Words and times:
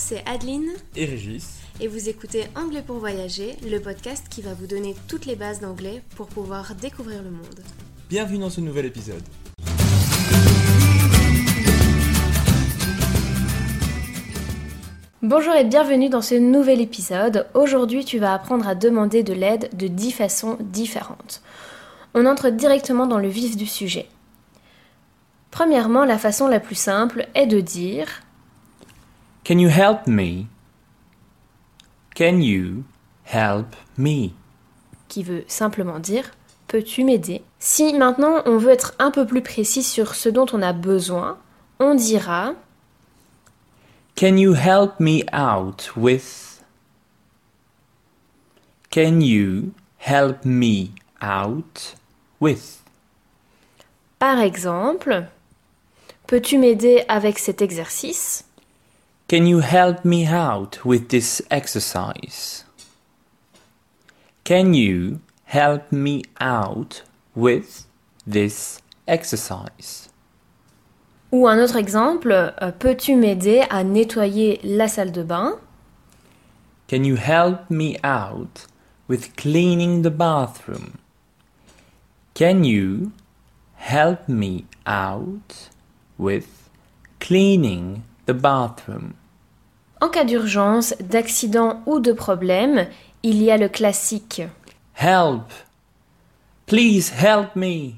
C'est 0.00 0.26
Adeline 0.26 0.70
et 0.96 1.04
Régis. 1.04 1.58
et 1.78 1.86
vous 1.86 2.08
écoutez 2.08 2.44
Anglais 2.56 2.82
pour 2.84 2.96
voyager, 2.96 3.56
le 3.62 3.78
podcast 3.80 4.26
qui 4.30 4.40
va 4.40 4.54
vous 4.54 4.66
donner 4.66 4.96
toutes 5.08 5.26
les 5.26 5.36
bases 5.36 5.60
d'anglais 5.60 6.02
pour 6.16 6.26
pouvoir 6.26 6.74
découvrir 6.74 7.22
le 7.22 7.30
monde. 7.30 7.60
Bienvenue 8.08 8.38
dans 8.38 8.48
ce 8.48 8.62
nouvel 8.62 8.86
épisode. 8.86 9.22
Bonjour 15.22 15.54
et 15.54 15.64
bienvenue 15.64 16.08
dans 16.08 16.22
ce 16.22 16.34
nouvel 16.34 16.80
épisode. 16.80 17.46
Aujourd'hui, 17.52 18.06
tu 18.06 18.18
vas 18.18 18.32
apprendre 18.32 18.66
à 18.66 18.74
demander 18.74 19.22
de 19.22 19.34
l'aide 19.34 19.68
de 19.74 19.86
10 19.86 20.12
façons 20.12 20.56
différentes. 20.60 21.42
On 22.14 22.24
entre 22.24 22.48
directement 22.48 23.06
dans 23.06 23.18
le 23.18 23.28
vif 23.28 23.54
du 23.54 23.66
sujet. 23.66 24.08
Premièrement, 25.50 26.06
la 26.06 26.16
façon 26.16 26.48
la 26.48 26.58
plus 26.58 26.74
simple 26.74 27.28
est 27.34 27.46
de 27.46 27.60
dire 27.60 28.22
Can 29.44 29.58
you 29.58 29.68
help 29.68 30.06
me? 30.06 30.46
Can 32.14 32.40
you 32.40 32.84
help 33.24 33.74
me? 33.96 34.32
qui 35.08 35.22
veut 35.24 35.44
simplement 35.48 35.98
dire 35.98 36.30
Peux-tu 36.68 37.02
m'aider? 37.02 37.42
Si 37.58 37.92
maintenant 37.94 38.42
on 38.46 38.58
veut 38.58 38.70
être 38.70 38.94
un 39.00 39.10
peu 39.10 39.26
plus 39.26 39.42
précis 39.42 39.82
sur 39.82 40.14
ce 40.14 40.28
dont 40.28 40.46
on 40.52 40.62
a 40.62 40.72
besoin, 40.72 41.36
on 41.80 41.94
dira 41.96 42.54
Can 44.14 44.36
you 44.36 44.54
help 44.54 45.00
me 45.00 45.24
out 45.32 45.90
with? 45.96 46.62
Can 48.90 49.20
you 49.20 49.72
help 49.98 50.44
me 50.44 50.90
out 51.22 51.96
with? 52.40 52.82
par 54.20 54.38
exemple 54.38 55.24
Peux-tu 56.28 56.58
m'aider 56.58 57.02
avec 57.08 57.40
cet 57.40 57.62
exercice? 57.62 58.44
Can 59.30 59.46
you 59.46 59.60
help 59.60 60.04
me 60.04 60.26
out 60.26 60.84
with 60.84 61.10
this 61.10 61.40
exercise? 61.52 62.64
Can 64.42 64.74
you 64.74 65.20
help 65.44 65.92
me 65.92 66.24
out 66.40 67.02
with 67.36 67.86
this 68.26 68.82
exercise? 69.06 70.08
Ou 71.30 71.46
un 71.46 71.60
autre 71.60 71.76
exemple, 71.76 72.32
euh, 72.32 72.72
peux-tu 72.76 73.14
m'aider 73.14 73.62
à 73.70 73.84
nettoyer 73.84 74.58
la 74.64 74.88
salle 74.88 75.12
de 75.12 75.22
bain 75.22 75.60
Can 76.88 77.04
you 77.04 77.14
help 77.14 77.70
me 77.70 77.98
out 78.02 78.66
with 79.06 79.36
cleaning 79.36 80.02
the 80.02 80.10
bathroom? 80.10 80.98
Can 82.34 82.64
you 82.64 83.12
help 83.76 84.28
me 84.28 84.64
out 84.84 85.70
with 86.18 86.68
cleaning 87.20 88.02
the 88.30 88.36
bathroom? 88.36 89.12
En 90.00 90.08
cas 90.08 90.24
d'urgence, 90.24 90.94
d'accident 91.00 91.82
ou 91.86 92.00
de 92.00 92.12
problème, 92.12 92.86
il 93.22 93.42
y 93.42 93.50
a 93.50 93.56
le 93.56 93.68
classique 93.68 94.42
Help! 94.96 95.44
Please 96.66 97.12
help 97.12 97.56
me! 97.56 97.94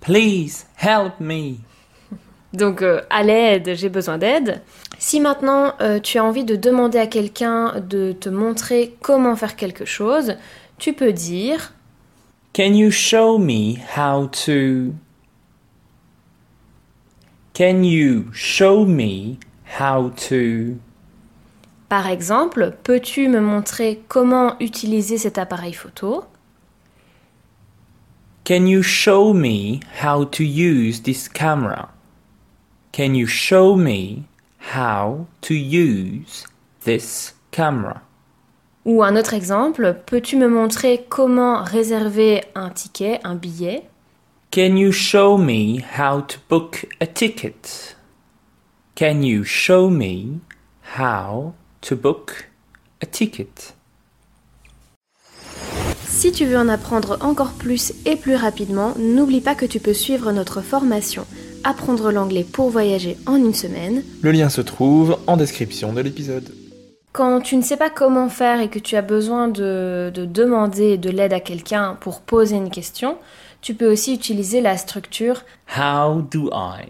Please 0.00 0.66
help 0.78 1.20
me! 1.20 1.56
Donc 2.52 2.82
euh, 2.82 3.00
à 3.08 3.22
l'aide, 3.22 3.74
j'ai 3.74 3.88
besoin 3.88 4.18
d'aide. 4.18 4.60
Si 4.98 5.20
maintenant 5.20 5.74
euh, 5.80 6.00
tu 6.00 6.18
as 6.18 6.24
envie 6.24 6.44
de 6.44 6.56
demander 6.56 6.98
à 6.98 7.06
quelqu'un 7.06 7.80
de 7.80 8.12
te 8.12 8.28
montrer 8.28 8.94
comment 9.00 9.36
faire 9.36 9.56
quelque 9.56 9.84
chose, 9.84 10.36
tu 10.78 10.92
peux 10.92 11.12
dire 11.12 11.72
Can 12.54 12.74
you 12.74 12.90
show 12.90 13.38
me 13.38 13.78
how 13.96 14.28
to? 14.44 14.92
Can 17.54 17.84
you 17.84 18.32
show 18.32 18.84
me 18.84 19.38
how 19.78 20.10
to? 20.28 20.78
par 21.92 22.06
exemple, 22.06 22.74
peux-tu 22.84 23.28
me 23.28 23.38
montrer 23.38 24.00
comment 24.08 24.56
utiliser 24.60 25.18
cet 25.18 25.36
appareil 25.36 25.74
photo? 25.74 26.24
Can 28.44 28.66
you 28.66 28.82
show 28.82 29.34
me 29.34 29.80
how 30.02 30.24
to 30.24 30.42
use 30.42 31.02
this 31.02 31.28
camera? 31.28 31.90
Can 32.92 33.14
you 33.14 33.26
show 33.26 33.76
me 33.76 34.22
how 34.72 35.26
to 35.42 35.52
use 35.52 36.46
this 36.82 37.34
camera? 37.50 38.00
Ou 38.86 39.02
un 39.02 39.14
autre 39.14 39.34
exemple, 39.34 39.94
peux-tu 40.06 40.38
me 40.38 40.48
montrer 40.48 41.04
comment 41.10 41.62
réserver 41.62 42.40
un 42.54 42.70
ticket, 42.70 43.20
un 43.22 43.34
billet? 43.34 43.82
Can 44.54 44.76
you 44.76 44.92
show 44.92 45.38
me 45.38 45.80
how 45.80 46.20
to 46.20 46.38
book 46.50 46.84
a 47.00 47.06
ticket? 47.06 47.96
Can 48.94 49.22
you 49.22 49.44
show 49.44 49.88
me 49.88 50.40
how 50.94 51.54
to 51.80 51.96
book 51.96 52.50
a 53.00 53.06
ticket? 53.06 53.72
Si 56.06 56.32
tu 56.32 56.44
veux 56.44 56.58
en 56.58 56.68
apprendre 56.68 57.16
encore 57.22 57.52
plus 57.52 57.94
et 58.04 58.16
plus 58.16 58.36
rapidement, 58.36 58.92
n'oublie 58.98 59.40
pas 59.40 59.54
que 59.54 59.64
tu 59.64 59.80
peux 59.80 59.94
suivre 59.94 60.32
notre 60.32 60.60
formation 60.60 61.24
Apprendre 61.64 62.12
l'anglais 62.12 62.44
pour 62.44 62.68
voyager 62.68 63.16
en 63.24 63.36
une 63.36 63.54
semaine. 63.54 64.02
Le 64.20 64.32
lien 64.32 64.50
se 64.50 64.60
trouve 64.60 65.16
en 65.26 65.38
description 65.38 65.94
de 65.94 66.02
l'épisode. 66.02 66.52
Quand 67.12 67.40
tu 67.42 67.56
ne 67.56 67.62
sais 67.62 67.76
pas 67.76 67.90
comment 67.90 68.28
faire 68.30 68.60
et 68.60 68.70
que 68.70 68.78
tu 68.78 68.96
as 68.96 69.02
besoin 69.02 69.48
de, 69.48 70.10
de 70.14 70.24
demander 70.24 70.96
de 70.96 71.10
l'aide 71.10 71.34
à 71.34 71.40
quelqu'un 71.40 71.96
pour 72.00 72.22
poser 72.22 72.56
une 72.56 72.70
question, 72.70 73.18
tu 73.60 73.74
peux 73.74 73.90
aussi 73.90 74.14
utiliser 74.14 74.60
la 74.62 74.76
structure 74.78 75.42
How 75.76 76.22
do 76.22 76.50
I? 76.52 76.88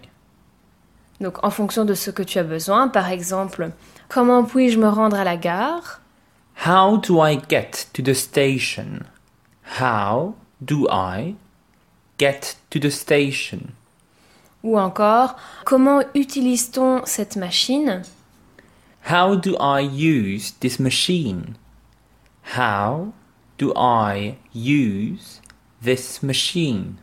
donc 1.19 1.43
en 1.43 1.49
fonction 1.49 1.85
de 1.85 1.93
ce 1.93 2.11
que 2.11 2.23
tu 2.23 2.37
as 2.39 2.43
besoin. 2.43 2.87
Par 2.89 3.09
exemple, 3.09 3.71
comment 4.09 4.43
puis-je 4.43 4.77
me 4.77 4.89
rendre 4.89 5.15
à 5.17 5.23
la 5.23 5.37
gare? 5.37 6.01
How 6.65 6.97
do 6.97 7.25
I 7.25 7.39
get 7.49 7.87
to 7.93 8.01
the 8.03 8.13
station? 8.13 8.99
How 9.79 10.35
do 10.61 10.87
I 10.91 11.35
get 12.19 12.57
to 12.69 12.79
the 12.79 12.89
station? 12.89 13.59
Ou 14.63 14.77
encore, 14.77 15.35
comment 15.65 16.01
utilise-t-on 16.13 17.01
cette 17.05 17.35
machine? 17.35 18.01
How 19.09 19.35
do 19.35 19.55
I 19.59 19.81
use 19.81 20.53
this 20.59 20.79
machine? 20.79 21.55
How 22.55 23.13
do 23.57 23.73
I 23.75 24.37
use 24.53 25.41
this 25.81 26.23
machine? 26.23 26.95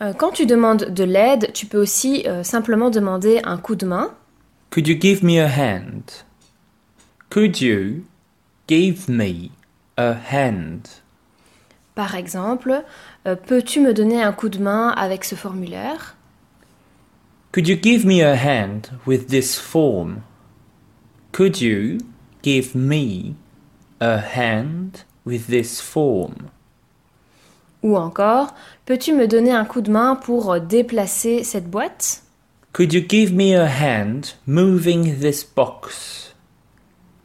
Euh, 0.00 0.12
Quand 0.12 0.32
tu 0.32 0.46
demandes 0.46 0.86
de 0.92 1.04
l'aide, 1.04 1.52
tu 1.52 1.66
peux 1.66 1.80
aussi 1.80 2.24
euh, 2.26 2.42
simplement 2.42 2.90
demander 2.90 3.40
un 3.44 3.58
coup 3.58 3.76
de 3.76 3.86
main. 3.86 4.10
Could 4.70 4.88
you 4.88 4.96
give 5.00 5.22
me 5.22 5.38
a 5.38 5.48
hand? 5.48 6.24
Could 7.30 7.60
you 7.60 8.04
give 8.68 9.08
me 9.08 9.50
a 9.96 10.14
hand? 10.14 10.88
Par 11.94 12.16
exemple, 12.16 12.82
euh, 13.26 13.36
peux-tu 13.36 13.80
me 13.80 13.94
donner 13.94 14.22
un 14.22 14.32
coup 14.32 14.48
de 14.48 14.58
main 14.58 14.88
avec 14.88 15.24
ce 15.24 15.34
formulaire? 15.34 16.16
Could 17.52 17.68
you 17.68 17.76
give 17.80 18.04
me 18.04 18.22
a 18.22 18.34
hand 18.34 18.90
with 19.06 19.28
this 19.28 19.58
form? 19.58 20.22
Could 21.32 21.62
you 21.62 21.98
give 22.42 22.74
me 22.74 23.36
a 24.00 24.18
hand 24.18 25.04
with 25.24 25.46
this 25.46 25.80
form? 25.80 26.50
Ou 27.82 27.96
encore, 27.96 28.54
peux-tu 28.84 29.14
me 29.14 29.26
donner 29.26 29.52
un 29.52 29.64
coup 29.64 29.80
de 29.80 29.90
main 29.90 30.14
pour 30.14 30.52
euh, 30.52 30.60
déplacer 30.60 31.42
cette 31.42 31.70
boîte? 31.70 32.22
Could 32.74 32.92
you 32.92 33.00
give 33.00 33.32
me 33.32 33.54
a 33.54 33.66
hand 33.66 34.34
moving 34.46 35.18
this 35.20 35.42
box? 35.42 36.34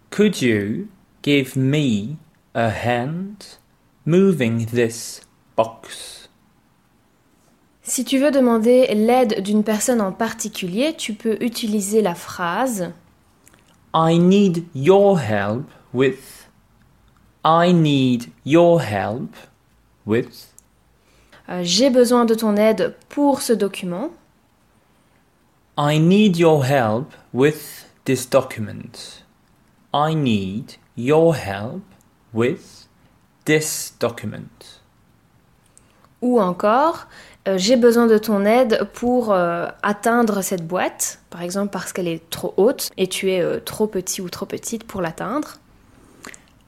Could 0.10 0.42
you 0.42 0.88
give 1.21 1.57
me 1.57 2.15
a 2.56 2.69
hand 2.69 3.60
moving 4.06 4.65
this 4.68 5.19
box? 5.57 6.30
Si 7.83 8.06
tu 8.06 8.19
veux 8.19 8.31
demander 8.31 8.88
l'aide 8.95 9.42
d'une 9.42 9.65
personne 9.65 10.00
en 10.00 10.13
particulier, 10.13 10.95
tu 10.95 11.13
peux 11.13 11.38
utiliser 11.42 12.01
la 12.01 12.15
phrase 12.15 12.94
I 13.94 14.18
need 14.18 14.66
your 14.74 15.19
help 15.19 15.66
with. 15.94 16.48
I 17.44 17.72
need 17.72 18.31
your 18.45 18.81
help 18.81 19.36
with. 20.06 20.54
Euh, 21.50 21.62
J'ai 21.63 21.89
besoin 21.89 22.25
de 22.25 22.36
ton 22.36 22.57
aide 22.57 22.95
pour 23.10 23.42
ce 23.42 23.54
document. 23.54 24.12
I 25.78 26.00
need 26.00 26.38
your 26.38 26.63
help 26.66 27.13
with 27.34 27.86
this 28.06 28.25
document. 28.25 29.24
I 29.94 30.13
need 30.16 30.78
your 30.98 31.36
help 31.36 31.84
with 32.34 32.88
this 33.45 33.94
document. 34.00 34.81
Ou 36.22 36.39
encore, 36.39 37.07
euh, 37.47 37.57
j'ai 37.57 37.77
besoin 37.77 38.07
de 38.07 38.17
ton 38.17 38.45
aide 38.45 38.88
pour 38.94 39.31
euh, 39.31 39.67
atteindre 39.81 40.41
cette 40.41 40.67
boîte, 40.67 41.19
par 41.29 41.41
exemple 41.41 41.69
parce 41.71 41.94
qu'elle 41.94 42.07
est 42.07 42.29
trop 42.29 42.53
haute 42.57 42.89
et 42.97 43.07
tu 43.07 43.31
es 43.31 43.41
euh, 43.41 43.59
trop 43.63 43.88
petit 43.88 44.21
ou 44.21 44.29
trop 44.29 44.45
petite 44.45 44.83
pour 44.83 45.01
l'atteindre. 45.01 45.55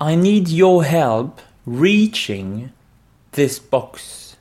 I 0.01 0.15
need 0.15 0.47
your 0.49 0.83
help 0.83 1.41
reaching 1.67 2.69
this 3.33 3.59
box. 3.59 4.37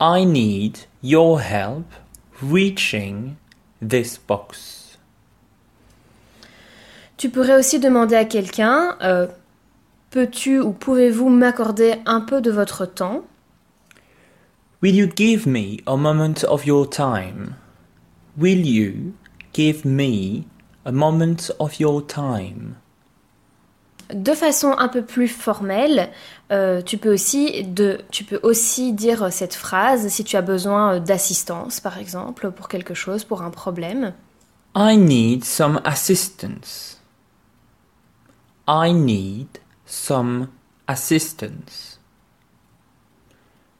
I 0.00 0.24
need 0.24 0.78
your 1.02 1.40
help 1.40 1.86
reaching 2.42 3.36
this 3.86 4.18
box. 4.18 4.98
Tu 7.16 7.28
pourrais 7.28 7.56
aussi 7.56 7.78
demander 7.78 8.16
à 8.16 8.24
quelqu'un, 8.24 8.96
peux-tu 10.08 10.58
ou 10.58 10.72
pouvez-vous 10.72 11.28
m'accorder 11.28 11.96
un 12.06 12.22
peu 12.22 12.40
de 12.40 12.50
votre 12.50 12.86
temps? 12.86 13.24
Will 14.82 14.94
you 14.94 15.08
give 15.08 15.46
me 15.46 15.82
a 15.86 15.94
moment 15.94 16.42
of 16.44 16.64
your 16.64 16.88
time? 16.88 17.54
Will 18.38 18.64
you 18.64 19.12
give 19.52 19.84
me 19.84 20.46
a 20.86 20.90
moment 20.90 21.50
of 21.58 21.78
your 21.78 22.00
time? 22.06 22.76
De 24.14 24.32
façon 24.32 24.74
un 24.78 24.88
peu 24.88 25.02
plus 25.04 25.28
formelle, 25.28 26.10
euh, 26.50 26.80
tu, 26.80 26.96
peux 26.96 27.12
aussi 27.12 27.62
de, 27.62 27.98
tu 28.10 28.24
peux 28.24 28.40
aussi 28.42 28.94
dire 28.94 29.30
cette 29.30 29.54
phrase 29.54 30.08
si 30.08 30.24
tu 30.24 30.36
as 30.36 30.42
besoin 30.42 30.98
d'assistance, 30.98 31.80
par 31.80 31.98
exemple, 31.98 32.50
pour 32.50 32.68
quelque 32.68 32.94
chose, 32.94 33.24
pour 33.24 33.42
un 33.42 33.50
problème. 33.50 34.14
I 34.74 34.96
need 34.96 35.44
some 35.44 35.82
assistance. 35.84 36.98
I 38.66 38.94
need 38.94 39.48
some 39.84 40.48
assistance. 40.88 41.99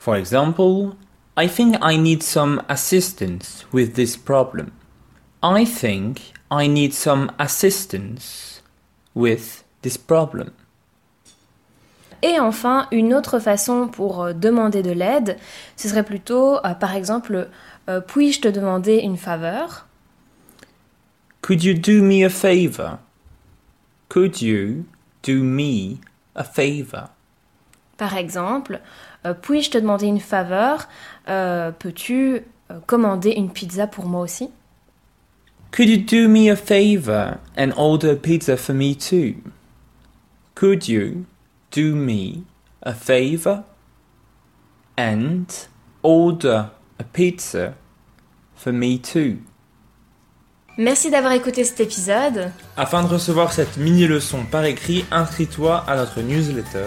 For 0.00 0.16
example, 0.16 0.96
I 1.36 1.46
think 1.46 1.76
I 1.82 1.98
need 1.98 2.22
some 2.22 2.62
assistance 2.70 3.66
with 3.70 3.96
this 3.96 4.16
problem. 4.16 4.72
I 5.42 5.66
think 5.66 6.32
I 6.50 6.66
need 6.68 6.94
some 6.94 7.30
assistance 7.38 8.62
with 9.14 9.62
this 9.82 9.98
problem. 9.98 10.52
Et 12.22 12.40
enfin, 12.40 12.88
une 12.92 13.12
autre 13.12 13.38
façon 13.38 13.88
pour 13.88 14.22
euh, 14.22 14.32
demander 14.32 14.82
de 14.82 14.90
l'aide, 14.90 15.36
ce 15.76 15.88
serait 15.88 16.02
plutôt, 16.02 16.56
euh, 16.64 16.74
par 16.74 16.94
exemple, 16.94 17.48
euh, 17.90 18.00
puis-je 18.00 18.40
te 18.40 18.48
demander 18.48 18.96
une 18.96 19.18
faveur 19.18 19.86
Could 21.42 21.62
you 21.62 21.74
do 21.74 22.02
me 22.02 22.24
a 22.24 22.30
favor? 22.30 22.98
Could 24.08 24.40
you 24.40 24.86
do 25.22 25.42
me 25.42 25.98
a 26.34 26.44
favor? 26.44 27.10
Par 28.00 28.16
exemple, 28.16 28.80
euh, 29.26 29.34
puis-je 29.34 29.72
te 29.72 29.76
demander 29.76 30.06
une 30.06 30.20
faveur? 30.20 30.88
Euh, 31.28 31.70
Peux-tu 31.70 32.40
euh, 32.70 32.78
commander 32.86 33.32
une 33.32 33.50
pizza 33.50 33.86
pour 33.86 34.06
moi 34.06 34.22
aussi? 34.22 34.48
Could 35.70 35.90
you 35.90 35.98
do 35.98 36.26
me 36.26 36.50
a 36.50 36.56
favor 36.56 37.36
and 37.58 37.72
order 37.76 38.12
a 38.12 38.16
pizza 38.16 38.56
for 38.56 38.74
me 38.74 38.94
too? 38.96 39.34
Could 40.54 40.88
you 40.88 41.26
do 41.70 41.94
me 41.94 42.44
a 42.80 42.94
favor 42.94 43.64
and 44.96 45.44
order 46.02 46.70
a 46.98 47.04
pizza 47.04 47.74
for 48.56 48.72
me 48.72 48.98
too? 48.98 49.40
Merci 50.78 51.10
d'avoir 51.10 51.32
écouté 51.32 51.64
cet 51.64 51.80
épisode. 51.80 52.50
Afin 52.78 53.02
de 53.02 53.08
recevoir 53.08 53.52
cette 53.52 53.76
mini-leçon 53.76 54.46
par 54.50 54.64
écrit, 54.64 55.04
inscris-toi 55.10 55.84
à 55.86 55.96
notre 55.96 56.22
newsletter. 56.22 56.86